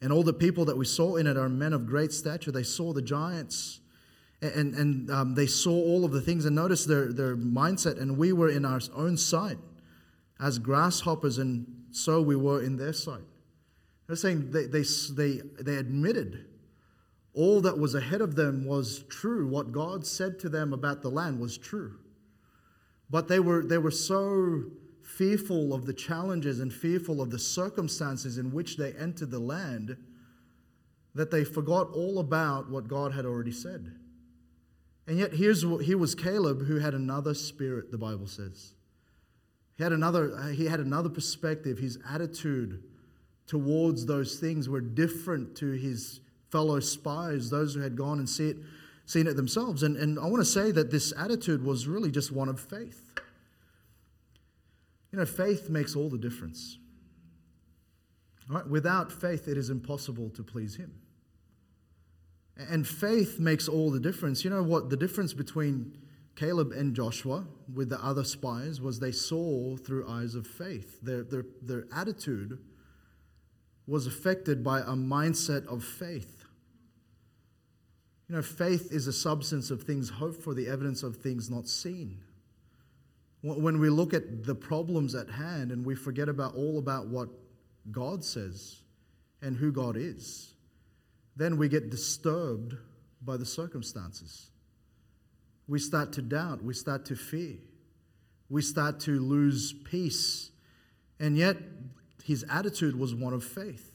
And 0.00 0.12
all 0.12 0.22
the 0.22 0.32
people 0.32 0.64
that 0.66 0.76
we 0.76 0.84
saw 0.84 1.16
in 1.16 1.26
it 1.26 1.36
are 1.36 1.48
men 1.48 1.72
of 1.72 1.86
great 1.86 2.12
stature. 2.12 2.52
They 2.52 2.62
saw 2.62 2.92
the 2.92 3.02
giants 3.02 3.80
and, 4.40 4.74
and 4.74 5.10
um, 5.10 5.34
they 5.34 5.46
saw 5.46 5.72
all 5.72 6.04
of 6.04 6.12
the 6.12 6.20
things 6.20 6.44
and 6.44 6.54
noticed 6.54 6.86
their, 6.86 7.12
their 7.12 7.36
mindset. 7.36 8.00
And 8.00 8.16
we 8.16 8.32
were 8.32 8.48
in 8.48 8.64
our 8.64 8.80
own 8.94 9.16
sight 9.16 9.58
as 10.40 10.58
grasshoppers, 10.58 11.38
and 11.38 11.66
so 11.90 12.22
we 12.22 12.36
were 12.36 12.62
in 12.62 12.76
their 12.76 12.92
sight. 12.92 13.24
They're 14.08 14.16
saying 14.16 14.50
they, 14.50 14.64
they, 14.64 14.82
they, 15.12 15.42
they 15.60 15.76
admitted 15.76 16.46
all 17.34 17.60
that 17.60 17.78
was 17.78 17.94
ahead 17.94 18.20
of 18.20 18.34
them 18.34 18.64
was 18.64 19.04
true. 19.08 19.46
What 19.46 19.70
God 19.70 20.04
said 20.04 20.40
to 20.40 20.48
them 20.48 20.72
about 20.72 21.02
the 21.02 21.10
land 21.10 21.38
was 21.38 21.56
true. 21.56 21.98
But 23.08 23.28
they 23.28 23.38
were, 23.38 23.62
they 23.62 23.78
were 23.78 23.92
so 23.92 24.64
fearful 25.02 25.72
of 25.72 25.86
the 25.86 25.92
challenges 25.92 26.58
and 26.58 26.72
fearful 26.72 27.22
of 27.22 27.30
the 27.30 27.38
circumstances 27.38 28.38
in 28.38 28.52
which 28.52 28.76
they 28.76 28.92
entered 28.94 29.30
the 29.30 29.38
land 29.38 29.96
that 31.14 31.30
they 31.30 31.44
forgot 31.44 31.90
all 31.92 32.18
about 32.18 32.70
what 32.70 32.88
God 32.88 33.12
had 33.12 33.24
already 33.24 33.52
said. 33.52 33.94
And 35.06 35.18
yet, 35.18 35.32
here's, 35.32 35.62
here 35.62 35.96
was 35.96 36.14
Caleb 36.14 36.66
who 36.66 36.78
had 36.78 36.92
another 36.92 37.34
spirit, 37.34 37.90
the 37.90 37.98
Bible 37.98 38.26
says. 38.26 38.74
He 39.76 39.82
had 39.82 39.92
another, 39.92 40.50
he 40.52 40.66
had 40.66 40.80
another 40.80 41.08
perspective. 41.08 41.78
His 41.78 41.98
attitude 42.10 42.82
towards 43.48 44.06
those 44.06 44.36
things 44.36 44.68
were 44.68 44.80
different 44.80 45.56
to 45.56 45.72
his 45.72 46.20
fellow 46.50 46.78
spies, 46.80 47.50
those 47.50 47.74
who 47.74 47.80
had 47.80 47.96
gone 47.96 48.18
and 48.18 48.28
see 48.28 48.50
it, 48.50 48.58
seen 49.06 49.26
it 49.26 49.34
themselves. 49.34 49.82
And, 49.82 49.96
and 49.96 50.18
I 50.18 50.26
want 50.26 50.36
to 50.36 50.44
say 50.44 50.70
that 50.70 50.90
this 50.90 51.12
attitude 51.16 51.64
was 51.64 51.88
really 51.88 52.10
just 52.10 52.30
one 52.30 52.48
of 52.48 52.60
faith. 52.60 53.14
You 55.10 55.18
know, 55.18 55.24
faith 55.24 55.70
makes 55.70 55.96
all 55.96 56.10
the 56.10 56.18
difference. 56.18 56.78
Right? 58.48 58.66
Without 58.66 59.10
faith, 59.10 59.48
it 59.48 59.56
is 59.56 59.70
impossible 59.70 60.30
to 60.30 60.42
please 60.42 60.76
Him. 60.76 60.92
And 62.56 62.86
faith 62.86 63.38
makes 63.38 63.68
all 63.68 63.90
the 63.90 64.00
difference. 64.00 64.44
You 64.44 64.50
know 64.50 64.62
what? 64.62 64.90
The 64.90 64.96
difference 64.96 65.32
between 65.32 65.96
Caleb 66.34 66.72
and 66.72 66.94
Joshua 66.94 67.46
with 67.72 67.88
the 67.88 68.02
other 68.04 68.24
spies 68.24 68.80
was 68.80 69.00
they 69.00 69.12
saw 69.12 69.76
through 69.76 70.08
eyes 70.08 70.34
of 70.34 70.46
faith. 70.46 70.98
Their, 71.02 71.22
their, 71.22 71.44
their 71.62 71.86
attitude 71.94 72.58
was 73.88 74.06
affected 74.06 74.62
by 74.62 74.80
a 74.80 74.92
mindset 74.92 75.66
of 75.66 75.82
faith. 75.82 76.44
You 78.28 78.36
know, 78.36 78.42
faith 78.42 78.92
is 78.92 79.06
a 79.06 79.12
substance 79.12 79.70
of 79.70 79.82
things 79.82 80.10
hoped 80.10 80.42
for, 80.42 80.52
the 80.52 80.68
evidence 80.68 81.02
of 81.02 81.16
things 81.16 81.48
not 81.48 81.66
seen. 81.66 82.22
When 83.40 83.80
we 83.80 83.88
look 83.88 84.12
at 84.12 84.44
the 84.44 84.54
problems 84.54 85.14
at 85.14 85.30
hand 85.30 85.72
and 85.72 85.86
we 85.86 85.94
forget 85.94 86.28
about 86.28 86.54
all 86.54 86.78
about 86.78 87.06
what 87.06 87.30
God 87.90 88.22
says 88.22 88.82
and 89.40 89.56
who 89.56 89.72
God 89.72 89.96
is, 89.96 90.52
then 91.36 91.56
we 91.56 91.68
get 91.68 91.88
disturbed 91.88 92.76
by 93.22 93.38
the 93.38 93.46
circumstances. 93.46 94.50
We 95.66 95.78
start 95.78 96.12
to 96.14 96.22
doubt, 96.22 96.62
we 96.62 96.74
start 96.74 97.06
to 97.06 97.16
fear, 97.16 97.56
we 98.50 98.60
start 98.60 99.00
to 99.00 99.18
lose 99.18 99.72
peace. 99.72 100.50
And 101.20 101.36
yet, 101.36 101.56
his 102.28 102.44
attitude 102.50 102.94
was 102.94 103.14
one 103.14 103.32
of 103.32 103.42
faith. 103.42 103.90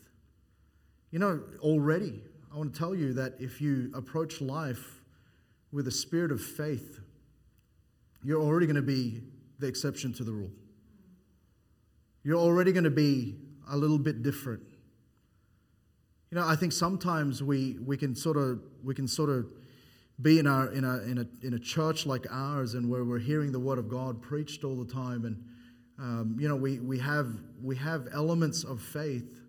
You 1.12 1.20
know, 1.20 1.40
already, 1.60 2.20
I 2.52 2.58
want 2.58 2.74
to 2.74 2.80
tell 2.80 2.96
you 2.96 3.14
that 3.14 3.36
if 3.40 3.62
you 3.62 3.92
approach 3.94 4.42
life 4.42 5.02
with 5.72 5.88
a 5.88 5.92
spirit 5.92 6.32
of 6.32 6.42
faith, 6.42 7.00
you're 8.24 8.42
already 8.42 8.66
going 8.66 8.76
to 8.76 8.82
be 8.82 9.22
the 9.60 9.68
exception 9.68 10.14
to 10.14 10.24
the 10.24 10.32
rule. 10.32 10.50
You're 12.24 12.40
already 12.40 12.72
going 12.72 12.86
to 12.86 12.90
be 12.90 13.36
a 13.70 13.78
little 13.78 14.00
bit 14.00 14.24
different. 14.24 14.64
You 16.32 16.40
know, 16.40 16.48
I 16.48 16.56
think 16.56 16.72
sometimes 16.72 17.44
we, 17.44 17.78
we 17.86 17.98
can 17.98 18.16
sort 18.16 18.38
of 18.38 18.64
we 18.84 18.96
can 18.96 19.08
sort 19.08 19.30
of 19.30 19.46
be 20.24 20.40
in, 20.40 20.48
our, 20.48 20.72
in, 20.72 20.84
a, 20.84 21.04
in, 21.04 21.20
a, 21.20 21.46
in 21.46 21.54
a 21.54 21.60
church 21.60 22.08
like 22.08 22.26
ours 22.32 22.74
and 22.74 22.90
where 22.90 23.04
we're 23.04 23.20
hearing 23.20 23.52
the 23.52 23.60
word 23.60 23.78
of 23.78 23.90
God 23.90 24.24
preached 24.24 24.64
all 24.64 24.76
the 24.76 24.92
time 24.92 25.26
and 25.26 25.44
um, 26.00 26.36
you 26.40 26.48
know 26.48 26.56
we, 26.56 26.80
we 26.80 27.00
have 27.00 27.28
we 27.62 27.76
have 27.76 28.08
elements 28.14 28.64
of 28.64 28.82
faith 28.82 29.42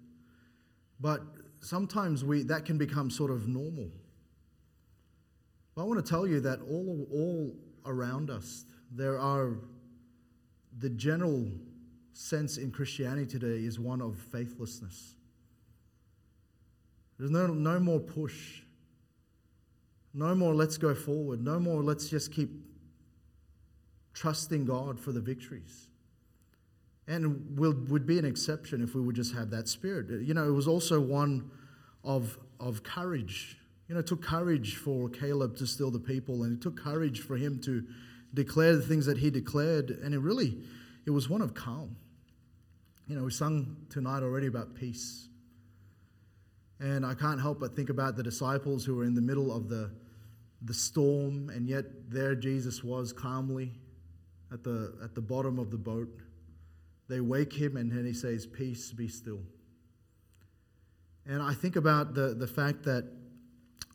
but 1.00 1.22
sometimes 1.60 2.24
we 2.24 2.42
that 2.42 2.64
can 2.64 2.78
become 2.78 3.10
sort 3.10 3.30
of 3.30 3.48
normal 3.48 3.90
but 5.74 5.82
I 5.82 5.84
want 5.84 6.04
to 6.04 6.08
tell 6.08 6.26
you 6.26 6.40
that 6.40 6.60
all 6.62 7.06
all 7.12 7.54
around 7.86 8.30
us 8.30 8.64
there 8.90 9.18
are 9.18 9.58
the 10.78 10.90
general 10.90 11.46
sense 12.12 12.56
in 12.58 12.70
Christianity 12.70 13.26
today 13.26 13.64
is 13.64 13.78
one 13.78 14.00
of 14.00 14.16
faithlessness. 14.16 15.16
There's 17.18 17.30
no, 17.30 17.48
no 17.48 17.78
more 17.78 18.00
push. 18.00 18.62
No 20.12 20.34
more 20.34 20.54
let's 20.54 20.78
go 20.78 20.94
forward. 20.94 21.42
No 21.42 21.58
more 21.58 21.82
let's 21.82 22.08
just 22.08 22.32
keep 22.32 22.50
trusting 24.14 24.64
God 24.64 24.98
for 24.98 25.12
the 25.12 25.20
victories. 25.20 25.88
And 27.06 27.58
will, 27.58 27.74
would 27.88 28.06
be 28.06 28.18
an 28.18 28.24
exception 28.24 28.82
if 28.82 28.94
we 28.94 29.02
would 29.02 29.14
just 29.14 29.34
have 29.34 29.50
that 29.50 29.68
spirit. 29.68 30.22
You 30.22 30.32
know, 30.32 30.48
it 30.48 30.52
was 30.52 30.66
also 30.66 31.00
one 31.00 31.50
of, 32.02 32.38
of 32.58 32.82
courage. 32.82 33.58
You 33.88 33.94
know, 33.94 34.00
it 34.00 34.06
took 34.06 34.22
courage 34.22 34.76
for 34.76 35.10
Caleb 35.10 35.56
to 35.58 35.66
still 35.66 35.90
the 35.90 35.98
people, 35.98 36.44
and 36.44 36.56
it 36.56 36.62
took 36.62 36.76
courage 36.76 37.20
for 37.20 37.36
him 37.36 37.60
to 37.62 37.84
declare 38.32 38.74
the 38.76 38.82
things 38.82 39.06
that 39.06 39.18
he 39.18 39.30
declared, 39.30 39.90
and 39.90 40.14
it 40.14 40.18
really, 40.18 40.58
it 41.06 41.10
was 41.10 41.28
one 41.28 41.42
of 41.42 41.54
calm. 41.54 41.96
You 43.06 43.16
know, 43.16 43.24
we 43.24 43.30
sung 43.30 43.76
tonight 43.90 44.22
already 44.22 44.46
about 44.46 44.74
peace. 44.74 45.28
And 46.80 47.04
I 47.04 47.14
can't 47.14 47.40
help 47.40 47.60
but 47.60 47.76
think 47.76 47.90
about 47.90 48.16
the 48.16 48.22
disciples 48.22 48.84
who 48.84 48.94
were 48.94 49.04
in 49.04 49.14
the 49.14 49.20
middle 49.20 49.54
of 49.54 49.68
the, 49.68 49.90
the 50.62 50.74
storm, 50.74 51.50
and 51.50 51.68
yet 51.68 51.84
there 52.08 52.34
Jesus 52.34 52.82
was 52.82 53.12
calmly 53.12 53.72
at 54.52 54.64
the, 54.64 54.94
at 55.02 55.14
the 55.14 55.20
bottom 55.20 55.58
of 55.58 55.70
the 55.70 55.76
boat. 55.76 56.08
They 57.08 57.20
wake 57.20 57.52
him, 57.52 57.76
and 57.76 57.90
then 57.90 58.06
he 58.06 58.14
says, 58.14 58.46
Peace, 58.46 58.92
be 58.92 59.08
still. 59.08 59.42
And 61.26 61.42
I 61.42 61.54
think 61.54 61.76
about 61.76 62.14
the, 62.14 62.34
the 62.34 62.46
fact 62.46 62.82
that 62.84 63.04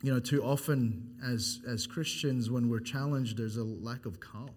you 0.02 0.14
know, 0.14 0.20
too 0.20 0.44
often 0.44 1.16
as, 1.26 1.60
as 1.68 1.86
Christians, 1.86 2.50
when 2.50 2.70
we're 2.70 2.80
challenged, 2.80 3.38
there's 3.38 3.58
a 3.58 3.64
lack 3.64 4.06
of 4.06 4.20
calm, 4.20 4.54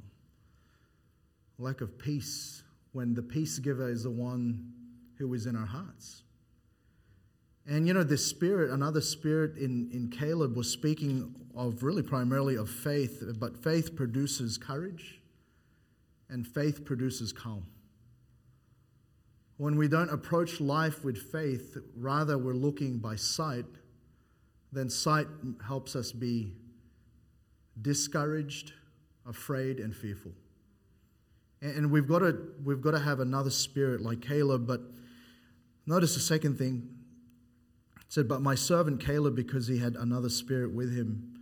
lack 1.58 1.80
of 1.80 1.98
peace, 1.98 2.62
when 2.92 3.14
the 3.14 3.22
peace 3.22 3.58
giver 3.58 3.88
is 3.88 4.04
the 4.04 4.10
one 4.10 4.72
who 5.18 5.32
is 5.34 5.46
in 5.46 5.56
our 5.56 5.66
hearts. 5.66 6.22
And 7.66 7.86
you 7.86 7.94
know, 7.94 8.02
this 8.02 8.26
spirit, 8.26 8.70
another 8.70 9.00
spirit 9.00 9.56
in, 9.56 9.88
in 9.92 10.10
Caleb 10.10 10.56
was 10.56 10.70
speaking 10.70 11.34
of 11.56 11.82
really 11.82 12.02
primarily 12.02 12.56
of 12.56 12.68
faith, 12.68 13.22
but 13.38 13.56
faith 13.62 13.96
produces 13.96 14.58
courage 14.58 15.20
and 16.28 16.46
faith 16.46 16.84
produces 16.84 17.32
calm. 17.32 17.66
When 19.62 19.76
we 19.76 19.86
don't 19.86 20.10
approach 20.10 20.60
life 20.60 21.04
with 21.04 21.30
faith, 21.30 21.76
rather 21.96 22.36
we're 22.36 22.52
looking 22.52 22.98
by 22.98 23.14
sight 23.14 23.64
then 24.72 24.88
sight 24.88 25.28
helps 25.64 25.94
us 25.94 26.10
be 26.10 26.52
discouraged, 27.80 28.72
afraid, 29.24 29.78
and 29.78 29.94
fearful. 29.94 30.32
And 31.60 31.92
we've 31.92 32.08
got 32.08 32.20
to, 32.20 32.38
we've 32.64 32.80
got 32.80 32.90
to 32.90 32.98
have 32.98 33.20
another 33.20 33.50
spirit 33.50 34.00
like 34.00 34.20
Caleb. 34.20 34.66
But 34.66 34.80
notice 35.86 36.14
the 36.14 36.20
second 36.20 36.58
thing. 36.58 36.88
It 38.00 38.06
said, 38.08 38.26
But 38.26 38.42
my 38.42 38.56
servant 38.56 38.98
Caleb, 38.98 39.36
because 39.36 39.68
he 39.68 39.78
had 39.78 39.94
another 39.94 40.28
spirit 40.28 40.72
with 40.72 40.92
him, 40.92 41.38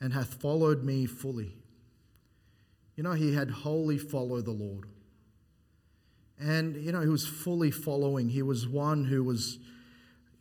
and 0.00 0.12
hath 0.12 0.34
followed 0.34 0.82
me 0.82 1.06
fully. 1.06 1.54
You 2.96 3.04
know, 3.04 3.12
he 3.12 3.32
had 3.32 3.48
wholly 3.48 3.96
followed 3.96 4.44
the 4.44 4.50
Lord. 4.50 4.88
And, 6.40 6.76
you 6.76 6.92
know, 6.92 7.00
he 7.00 7.08
was 7.08 7.26
fully 7.26 7.70
following. 7.70 8.28
He 8.28 8.42
was 8.42 8.66
one 8.66 9.04
who 9.04 9.22
was 9.22 9.58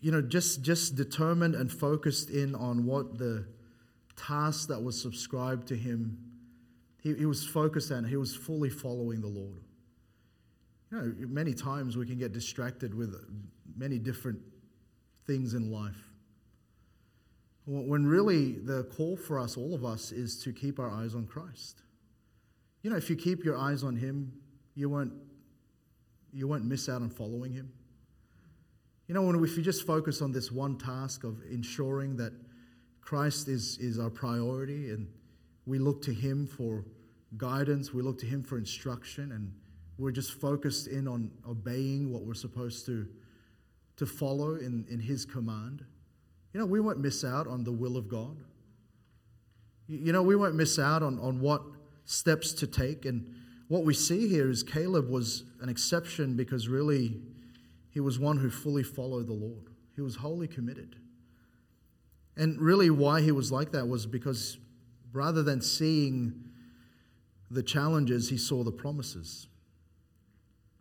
you 0.01 0.11
know, 0.11 0.21
just, 0.21 0.61
just 0.61 0.95
determined 0.95 1.55
and 1.55 1.71
focused 1.71 2.29
in 2.29 2.55
on 2.55 2.85
what 2.85 3.17
the 3.17 3.45
task 4.15 4.69
that 4.69 4.81
was 4.81 4.99
subscribed 5.01 5.67
to 5.67 5.75
him, 5.75 6.17
he, 7.01 7.13
he 7.15 7.25
was 7.25 7.45
focused 7.45 7.91
on, 7.91 8.05
he 8.05 8.17
was 8.17 8.35
fully 8.35 8.69
following 8.69 9.21
the 9.21 9.27
Lord. 9.27 9.63
You 10.91 10.97
know, 10.97 11.27
many 11.27 11.53
times 11.53 11.97
we 11.97 12.05
can 12.05 12.17
get 12.17 12.31
distracted 12.31 12.93
with 12.93 13.13
many 13.77 13.99
different 13.99 14.39
things 15.27 15.53
in 15.53 15.71
life. 15.71 16.09
When 17.65 18.07
really 18.07 18.53
the 18.53 18.85
call 18.95 19.15
for 19.15 19.37
us, 19.37 19.55
all 19.55 19.75
of 19.75 19.85
us, 19.85 20.11
is 20.11 20.41
to 20.43 20.51
keep 20.51 20.79
our 20.79 20.89
eyes 20.89 21.13
on 21.13 21.27
Christ. 21.27 21.83
You 22.81 22.89
know, 22.89 22.95
if 22.97 23.11
you 23.11 23.15
keep 23.15 23.43
your 23.43 23.55
eyes 23.55 23.83
on 23.83 23.95
Him, 23.95 24.33
you 24.73 24.89
won't, 24.89 25.13
you 26.33 26.47
won't 26.47 26.65
miss 26.65 26.89
out 26.89 27.01
on 27.01 27.09
following 27.09 27.53
Him. 27.53 27.71
You 29.07 29.15
know, 29.15 29.23
when 29.23 29.43
if 29.43 29.57
you 29.57 29.63
just 29.63 29.85
focus 29.87 30.21
on 30.21 30.31
this 30.31 30.51
one 30.51 30.77
task 30.77 31.23
of 31.23 31.41
ensuring 31.49 32.17
that 32.17 32.33
Christ 33.01 33.47
is, 33.47 33.77
is 33.79 33.97
our 33.97 34.09
priority 34.09 34.91
and 34.91 35.07
we 35.65 35.79
look 35.79 36.01
to 36.03 36.13
Him 36.13 36.45
for 36.45 36.85
guidance, 37.37 37.93
we 37.93 38.01
look 38.01 38.19
to 38.19 38.25
Him 38.25 38.43
for 38.43 38.57
instruction, 38.57 39.31
and 39.31 39.51
we're 39.97 40.11
just 40.11 40.33
focused 40.33 40.87
in 40.87 41.07
on 41.07 41.31
obeying 41.47 42.11
what 42.11 42.23
we're 42.23 42.33
supposed 42.33 42.85
to, 42.85 43.07
to 43.97 44.05
follow 44.05 44.55
in, 44.55 44.85
in 44.89 44.99
His 44.99 45.25
command, 45.25 45.83
you 46.53 46.59
know, 46.59 46.65
we 46.65 46.79
won't 46.79 46.99
miss 46.99 47.23
out 47.23 47.47
on 47.47 47.63
the 47.63 47.71
will 47.71 47.95
of 47.95 48.07
God. 48.07 48.37
You 49.87 50.11
know, 50.11 50.23
we 50.23 50.35
won't 50.35 50.55
miss 50.55 50.79
out 50.79 51.03
on, 51.03 51.19
on 51.19 51.39
what 51.39 51.61
steps 52.05 52.53
to 52.53 52.67
take. 52.67 53.05
And 53.05 53.35
what 53.69 53.85
we 53.85 53.93
see 53.93 54.27
here 54.27 54.49
is 54.49 54.63
Caleb 54.63 55.09
was 55.09 55.43
an 55.61 55.69
exception 55.69 56.35
because 56.35 56.67
really 56.67 57.21
he 57.91 57.99
was 57.99 58.19
one 58.19 58.37
who 58.37 58.49
fully 58.49 58.83
followed 58.83 59.27
the 59.27 59.33
Lord. 59.33 59.69
He 59.95 60.01
was 60.01 60.15
wholly 60.15 60.47
committed. 60.47 60.95
And 62.35 62.59
really, 62.59 62.89
why 62.89 63.21
he 63.21 63.31
was 63.31 63.51
like 63.51 63.71
that 63.73 63.87
was 63.87 64.05
because 64.05 64.57
rather 65.11 65.43
than 65.43 65.61
seeing 65.61 66.33
the 67.51 67.61
challenges, 67.61 68.29
he 68.29 68.37
saw 68.37 68.63
the 68.63 68.71
promises. 68.71 69.47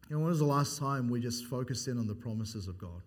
You 0.08 0.16
know, 0.16 0.20
when 0.20 0.30
was 0.30 0.38
the 0.38 0.46
last 0.46 0.78
time 0.78 1.08
we 1.08 1.20
just 1.20 1.44
focused 1.44 1.88
in 1.88 1.98
on 1.98 2.06
the 2.06 2.14
promises 2.14 2.68
of 2.68 2.78
God? 2.78 3.02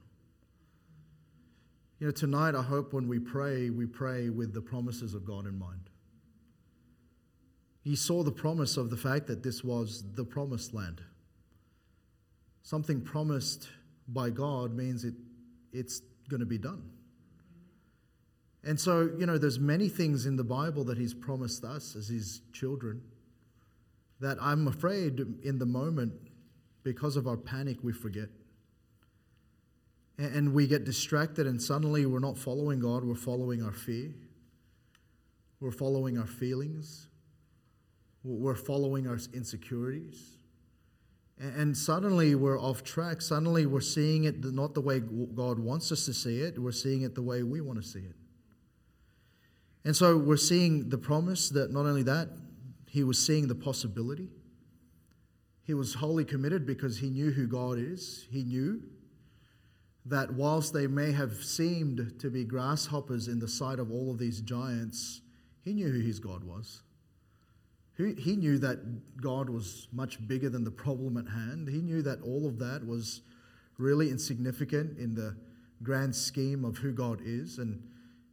You 2.00 2.08
know, 2.08 2.12
tonight, 2.12 2.56
I 2.56 2.62
hope 2.62 2.94
when 2.94 3.08
we 3.08 3.20
pray, 3.20 3.70
we 3.70 3.86
pray 3.86 4.30
with 4.30 4.54
the 4.54 4.62
promises 4.62 5.14
of 5.14 5.26
God 5.26 5.48
in 5.48 5.58
mind. 5.58 5.91
He 7.84 7.96
saw 7.96 8.24
the 8.24 8.32
promise 8.32 8.78
of 8.78 8.90
the 8.90 8.98
fact 8.98 9.28
that 9.28 9.44
this 9.44 9.64
was 9.64 10.04
the 10.14 10.24
promised 10.24 10.74
land. 10.74 11.02
Something 12.64 13.02
promised 13.02 13.70
by 14.08 14.30
God 14.30 14.76
means 14.76 15.04
it, 15.04 15.16
it's 15.74 16.02
going 16.30 16.42
to 16.42 16.46
be 16.46 16.60
done. 16.60 16.84
And 18.64 18.80
so, 18.80 19.10
you 19.18 19.26
know, 19.26 19.40
there's 19.40 19.60
many 19.60 19.90
things 19.90 20.28
in 20.28 20.36
the 20.36 20.44
Bible 20.44 20.84
that 20.84 20.98
he's 20.98 21.16
promised 21.16 21.64
us 21.64 21.96
as 21.96 22.08
his 22.08 22.42
children 22.54 23.02
that 24.20 24.38
I'm 24.40 24.68
afraid 24.68 25.20
in 25.42 25.58
the 25.58 25.66
moment, 25.66 26.14
because 26.84 27.16
of 27.16 27.28
our 27.28 27.38
panic, 27.38 27.78
we 27.82 27.92
forget. 27.92 28.30
And 30.20 30.54
we 30.54 30.68
get 30.68 30.84
distracted, 30.84 31.48
and 31.48 31.60
suddenly 31.60 32.06
we're 32.06 32.20
not 32.20 32.38
following 32.38 32.80
God, 32.80 33.04
we're 33.04 33.16
following 33.16 33.64
our 33.64 33.72
fear. 33.72 34.14
We're 35.60 35.72
following 35.72 36.20
our 36.20 36.28
feelings. 36.28 37.08
We're 38.24 38.56
following 38.56 39.08
our 39.08 39.18
insecurities. 39.34 40.38
And 41.40 41.76
suddenly 41.76 42.36
we're 42.36 42.60
off 42.60 42.84
track. 42.84 43.22
Suddenly 43.22 43.66
we're 43.66 43.82
seeing 43.82 44.26
it 44.26 44.44
not 44.44 44.76
the 44.76 44.82
way 44.82 45.00
God 45.00 45.58
wants 45.58 45.92
us 45.92 46.06
to 46.06 46.14
see 46.14 46.40
it, 46.42 46.60
we're 46.60 46.72
seeing 46.72 47.02
it 47.02 47.16
the 47.16 47.24
way 47.24 47.42
we 47.42 47.62
want 47.62 47.82
to 47.82 47.88
see 47.88 48.00
it. 48.00 48.16
And 49.84 49.96
so 49.96 50.16
we're 50.18 50.38
seeing 50.38 50.90
the 50.90 50.98
promise 50.98 51.50
that 51.50 51.72
not 51.72 51.88
only 51.88 52.04
that, 52.04 52.30
he 52.88 53.04
was 53.04 53.18
seeing 53.18 53.48
the 53.48 53.56
possibility. 53.56 54.30
He 55.64 55.74
was 55.74 55.96
wholly 55.96 56.26
committed 56.26 56.66
because 56.68 57.00
he 57.00 57.10
knew 57.10 57.32
who 57.32 57.48
God 57.48 57.80
is. 57.80 58.28
He 58.30 58.44
knew 58.44 58.84
that 60.06 60.34
whilst 60.34 60.74
they 60.74 60.86
may 60.86 61.12
have 61.12 61.34
seemed 61.44 62.20
to 62.20 62.30
be 62.30 62.44
grasshoppers 62.44 63.28
in 63.28 63.40
the 63.40 63.48
sight 63.48 63.80
of 63.80 63.92
all 63.92 64.12
of 64.12 64.20
these 64.20 64.42
giants, 64.42 65.22
he 65.64 65.74
knew 65.74 65.90
who 65.90 66.00
his 66.00 66.20
God 66.20 66.44
was. 66.44 66.82
He 67.98 68.36
knew 68.36 68.58
that 68.58 69.22
God 69.22 69.50
was 69.50 69.88
much 69.92 70.26
bigger 70.28 70.50
than 70.50 70.64
the 70.64 70.72
problem 70.72 71.18
at 71.18 71.28
hand. 71.28 71.68
He 71.68 71.82
knew 71.82 72.02
that 72.02 72.22
all 72.24 72.48
of 72.48 72.58
that 72.60 72.86
was 72.86 73.22
really 73.78 74.10
insignificant 74.10 74.98
in 74.98 75.14
the 75.14 75.36
grand 75.84 76.16
scheme 76.16 76.66
of 76.66 76.78
who 76.78 76.94
God 76.94 77.20
is. 77.24 77.60
And 77.60 77.84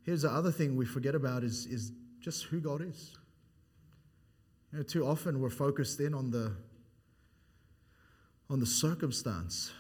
here's 0.05 0.23
the 0.23 0.31
other 0.31 0.51
thing 0.51 0.77
we 0.77 0.87
forget 0.87 1.15
about 1.15 1.45
is, 1.45 1.67
is 1.67 1.93
just 2.21 2.45
who 2.45 2.61
God 2.61 2.81
is. 2.81 3.17
You 4.73 4.79
know, 4.79 4.85
too 4.85 5.07
often 5.07 5.41
we're 5.41 5.51
focused 5.51 6.01
in 6.01 6.15
on 6.15 6.31
the 6.31 6.55
on 8.51 8.61
the 8.61 8.67
circumstance. 8.67 9.71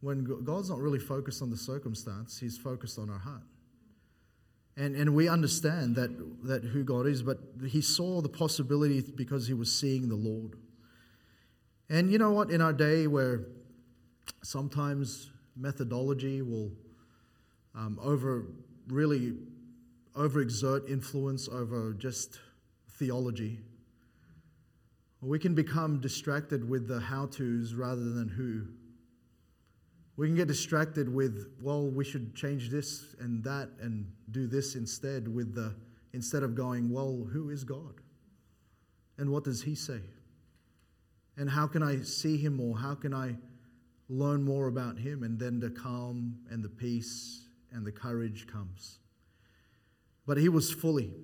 When 0.00 0.24
God's 0.44 0.68
not 0.68 0.80
really 0.80 0.98
focused 0.98 1.42
on 1.42 1.50
the 1.50 1.56
circumstance, 1.56 2.40
He's 2.40 2.58
focused 2.58 2.98
on 2.98 3.08
our 3.08 3.20
heart. 3.20 3.44
And, 4.76 4.96
and 4.96 5.14
we 5.14 5.28
understand 5.28 5.96
that, 5.96 6.10
that 6.44 6.64
who 6.64 6.82
God 6.82 7.06
is, 7.06 7.22
but 7.22 7.38
he 7.66 7.82
saw 7.82 8.22
the 8.22 8.28
possibility 8.28 9.02
because 9.02 9.46
he 9.46 9.54
was 9.54 9.70
seeing 9.70 10.08
the 10.08 10.16
Lord. 10.16 10.56
And 11.90 12.10
you 12.10 12.18
know 12.18 12.32
what? 12.32 12.50
In 12.50 12.62
our 12.62 12.72
day 12.72 13.06
where 13.06 13.44
sometimes 14.42 15.30
methodology 15.56 16.40
will 16.40 16.70
um, 17.74 17.98
over 18.02 18.46
really 18.88 19.34
overexert 20.14 20.88
influence 20.88 21.48
over 21.48 21.94
just 21.94 22.38
theology, 22.92 23.58
we 25.20 25.38
can 25.38 25.54
become 25.54 26.00
distracted 26.00 26.68
with 26.68 26.88
the 26.88 26.98
how 26.98 27.26
to's 27.26 27.74
rather 27.74 28.10
than 28.10 28.28
who. 28.28 28.66
We 30.16 30.26
can 30.26 30.36
get 30.36 30.48
distracted 30.48 31.12
with, 31.12 31.52
well, 31.62 31.88
we 31.88 32.04
should 32.04 32.34
change 32.34 32.68
this 32.68 33.14
and 33.18 33.42
that 33.44 33.70
and 33.80 34.12
do 34.30 34.46
this 34.46 34.74
instead 34.74 35.26
with 35.26 35.54
the 35.54 35.74
instead 36.12 36.42
of 36.42 36.54
going, 36.54 36.90
well, 36.90 37.26
who 37.32 37.50
is 37.50 37.64
God? 37.64 37.94
And 39.18 39.30
what 39.30 39.44
does 39.44 39.62
he 39.62 39.74
say? 39.74 40.00
And 41.36 41.48
how 41.48 41.66
can 41.66 41.82
I 41.82 42.02
see 42.02 42.36
him 42.36 42.56
more? 42.56 42.76
How 42.76 42.94
can 42.94 43.14
I 43.14 43.36
learn 44.08 44.42
more 44.42 44.68
about 44.68 44.98
him? 44.98 45.22
And 45.22 45.38
then 45.38 45.58
the 45.60 45.70
calm 45.70 46.38
and 46.50 46.62
the 46.62 46.68
peace 46.68 47.46
and 47.72 47.86
the 47.86 47.92
courage 47.92 48.46
comes. 48.46 48.98
But 50.26 50.36
he 50.36 50.48
was 50.48 50.70
fully. 50.70 51.14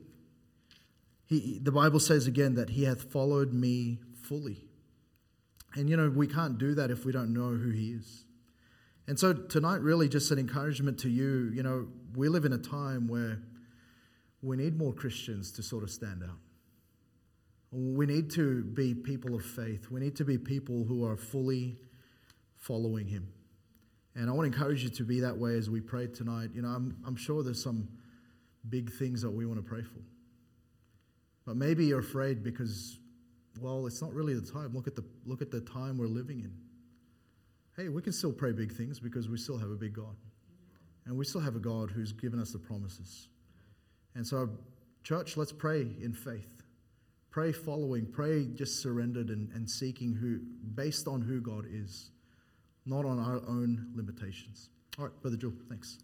He, 1.26 1.58
the 1.62 1.72
Bible 1.72 2.00
says 2.00 2.26
again 2.26 2.54
that 2.54 2.70
he 2.70 2.84
hath 2.84 3.12
followed 3.12 3.52
me 3.52 3.98
fully. 4.22 4.64
And 5.74 5.90
you 5.90 5.96
know, 5.96 6.08
we 6.08 6.26
can't 6.26 6.56
do 6.56 6.74
that 6.74 6.90
if 6.90 7.04
we 7.04 7.12
don't 7.12 7.34
know 7.34 7.50
who 7.50 7.70
he 7.70 7.90
is. 7.90 8.24
And 9.08 9.18
so 9.18 9.32
tonight, 9.32 9.80
really, 9.80 10.06
just 10.06 10.30
an 10.32 10.38
encouragement 10.38 10.98
to 10.98 11.08
you. 11.08 11.50
You 11.54 11.62
know, 11.62 11.88
we 12.14 12.28
live 12.28 12.44
in 12.44 12.52
a 12.52 12.58
time 12.58 13.08
where 13.08 13.40
we 14.42 14.58
need 14.58 14.76
more 14.76 14.92
Christians 14.92 15.50
to 15.52 15.62
sort 15.62 15.82
of 15.82 15.90
stand 15.90 16.22
out. 16.22 16.36
We 17.72 18.04
need 18.04 18.30
to 18.32 18.64
be 18.64 18.94
people 18.94 19.34
of 19.34 19.42
faith. 19.42 19.90
We 19.90 20.00
need 20.00 20.16
to 20.16 20.26
be 20.26 20.36
people 20.36 20.84
who 20.84 21.06
are 21.06 21.16
fully 21.16 21.78
following 22.56 23.08
Him. 23.08 23.32
And 24.14 24.28
I 24.28 24.32
want 24.34 24.52
to 24.52 24.54
encourage 24.54 24.84
you 24.84 24.90
to 24.90 25.04
be 25.04 25.20
that 25.20 25.38
way 25.38 25.56
as 25.56 25.70
we 25.70 25.80
pray 25.80 26.06
tonight. 26.08 26.50
You 26.54 26.60
know, 26.60 26.68
I'm, 26.68 26.94
I'm 27.06 27.16
sure 27.16 27.42
there's 27.42 27.62
some 27.62 27.88
big 28.68 28.92
things 28.92 29.22
that 29.22 29.30
we 29.30 29.46
want 29.46 29.58
to 29.58 29.66
pray 29.66 29.82
for. 29.82 30.00
But 31.46 31.56
maybe 31.56 31.86
you're 31.86 32.00
afraid 32.00 32.44
because, 32.44 32.98
well, 33.58 33.86
it's 33.86 34.02
not 34.02 34.12
really 34.12 34.34
the 34.34 34.52
time. 34.52 34.74
Look 34.74 34.86
at 34.86 34.96
the, 34.96 35.04
look 35.24 35.40
at 35.40 35.50
the 35.50 35.62
time 35.62 35.96
we're 35.96 36.08
living 36.08 36.40
in 36.40 36.52
hey, 37.78 37.88
we 37.88 38.02
can 38.02 38.12
still 38.12 38.32
pray 38.32 38.50
big 38.50 38.72
things 38.72 38.98
because 38.98 39.28
we 39.28 39.38
still 39.38 39.56
have 39.56 39.70
a 39.70 39.76
big 39.76 39.94
God. 39.94 40.16
And 41.06 41.16
we 41.16 41.24
still 41.24 41.40
have 41.40 41.56
a 41.56 41.60
God 41.60 41.90
who's 41.90 42.12
given 42.12 42.40
us 42.40 42.50
the 42.50 42.58
promises. 42.58 43.28
And 44.14 44.26
so, 44.26 44.50
church, 45.04 45.36
let's 45.36 45.52
pray 45.52 45.86
in 46.02 46.12
faith. 46.12 46.62
Pray 47.30 47.52
following, 47.52 48.04
pray 48.04 48.46
just 48.46 48.82
surrendered 48.82 49.28
and, 49.28 49.48
and 49.52 49.70
seeking 49.70 50.12
who, 50.12 50.40
based 50.74 51.06
on 51.06 51.22
who 51.22 51.40
God 51.40 51.66
is, 51.70 52.10
not 52.84 53.04
on 53.04 53.18
our 53.20 53.36
own 53.48 53.92
limitations. 53.94 54.70
All 54.98 55.04
right, 55.04 55.22
Brother 55.22 55.36
Joe, 55.36 55.52
thanks. 55.68 55.98